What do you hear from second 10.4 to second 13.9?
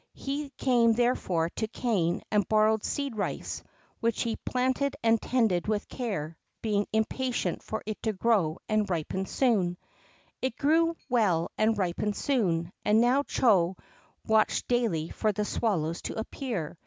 It grew well and ripened soon, and now Chô